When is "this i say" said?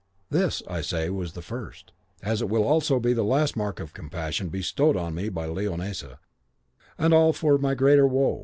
0.31-1.11